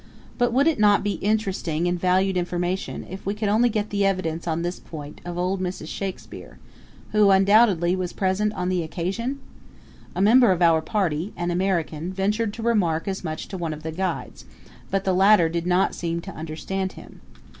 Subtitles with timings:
[0.39, 4.03] But would it not be interesting and valued information if we could only get the
[4.03, 5.89] evidence on this point of old Mrs.
[5.89, 6.57] Shakspere,
[7.11, 9.37] who undoubtedly was present on the occasion?
[10.15, 13.83] A member of our party, an American, ventured to remark as much to one of
[13.83, 14.45] the guides;
[14.89, 17.21] but the latter did not seem to understand him.